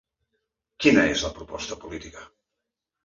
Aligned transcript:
Quina 0.85 1.03
és 1.11 1.25
la 1.27 1.31
proposta 1.37 1.79
política? 1.87 2.25